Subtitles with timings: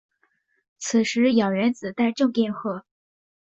[0.79, 2.83] 此时氧原子带正电荷。